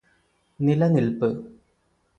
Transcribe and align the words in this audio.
നിലനില്പ് 0.59 1.29